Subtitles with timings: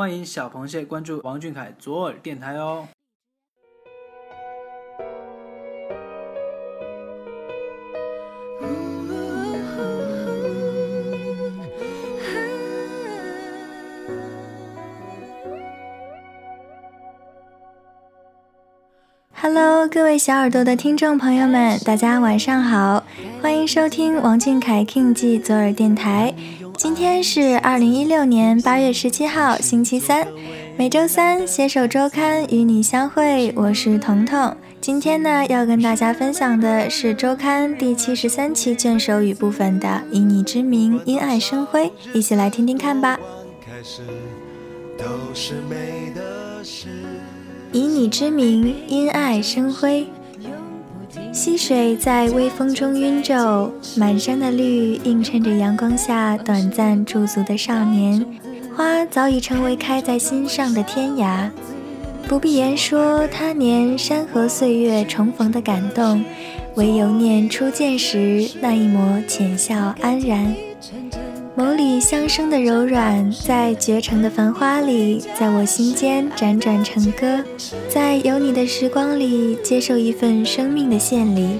[0.00, 2.88] 欢迎小螃蟹关注王俊凯左耳电台哦。
[19.34, 23.04] Hello，各位小耳朵的听众朋友们，大家晚上好，
[23.42, 26.34] 欢迎收听王俊凯 King 记左耳电台。
[26.80, 30.26] 今天是二零一六年八月十七号，星期三，
[30.78, 34.56] 每周三携手周刊与你相会，我是彤彤。
[34.80, 41.84] 今天呢，要跟大家分享的是周刊第七十三期卷首语部分的《以你之名，因爱生辉》，
[42.14, 43.20] 一起来听听看吧。
[47.72, 50.06] 以你之名，因爱生辉。
[51.32, 58.24] 溪水在微风中晕皱，满山的绿映衬着阳光下短暂驻足的少年。
[58.76, 61.48] 花早已成为开在心上的天涯，
[62.26, 66.24] 不必言说他年山河岁月重逢的感动，
[66.74, 70.52] 唯有念初见时那一抹浅笑安然。
[71.56, 77.44] 眸里相生的柔软，在绝城的繁花里，在我心间辗转成歌。
[77.88, 81.58] 在有你的时光里，接受一份生命的献礼。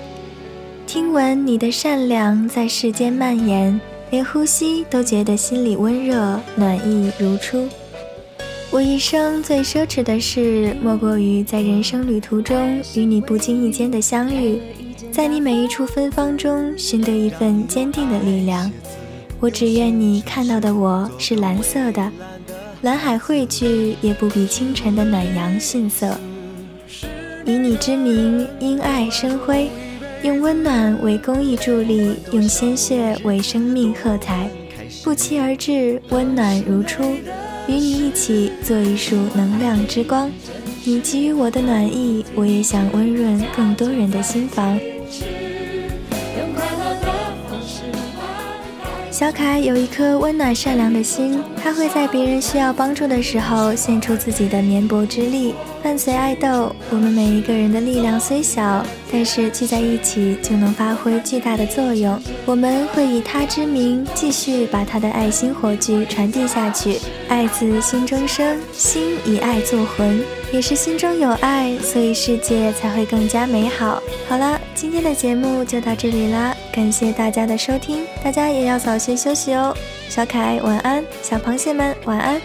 [0.87, 7.69] 听闻你的善良在世间蔓延，连呼吸都觉得心里温热，暖意如初。
[8.71, 14.61] 我一生最奢侈的事，莫过于在人生旅途中与你不经意间的相遇，
[15.11, 18.71] 在你每一处芬芳中寻得一份坚定的力量。
[19.41, 22.13] 我只愿你看到的我是蓝色的，
[22.83, 26.15] 蓝海汇聚也不比清晨的暖阳逊色。
[27.47, 29.71] 以你之名，因爱生辉，
[30.23, 34.51] 用温暖为公益助力，用鲜血为生命喝彩，
[35.03, 37.03] 不期而至，温暖如初。
[37.67, 40.31] 与你一起做一束能量之光，
[40.85, 44.79] 你给予我的暖意，我也想温润更多人的心房。
[49.21, 55.55] 小凯有一颗温暖善良的心，他会在别人需要帮助的时候献出自己的绵薄之力。
[55.83, 58.83] 伴随爱豆，我们每一个人的力量虽小，
[59.13, 62.19] 但是聚在一起就能发挥巨大的作用。
[62.47, 66.99] 我们会以他之名，继续把他的爱心火炬传递下去。
[67.29, 70.19] 爱自心中生，心以爱作魂。
[70.53, 74.03] 也是心中有爱，所以世界才会更加美好。
[74.29, 79.73] 好了，今天的节目就到这里啦，感谢大家的收听，大家也要早些休息哦。
[80.09, 82.41] 小可爱晚安，小螃蟹们晚安。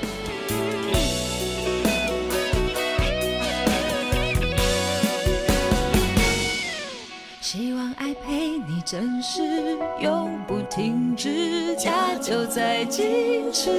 [7.41, 13.71] 希望爱陪你真实，永不停止，家就在咫尺，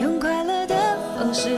[0.00, 0.76] 用快乐的
[1.18, 1.56] 方式。